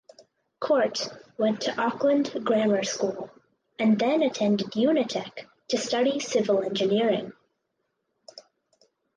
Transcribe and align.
Court 0.59 1.09
went 1.37 1.61
to 1.61 1.79
Auckland 1.79 2.31
Grammar 2.43 2.81
School 2.83 3.29
and 3.77 3.99
then 3.99 4.23
attended 4.23 4.71
Unitec 4.71 5.45
to 5.67 5.77
study 5.77 6.19
civil 6.19 6.63
engineering. 6.63 7.33